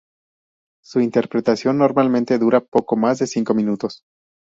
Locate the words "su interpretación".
0.83-1.77